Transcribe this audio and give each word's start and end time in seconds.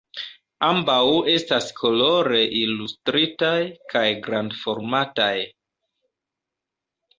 Ambaŭ 0.67 1.01
estas 1.33 1.67
kolore 1.81 2.39
ilustritaj 2.61 3.53
kaj 3.93 4.03
grandformataj. 4.29 5.33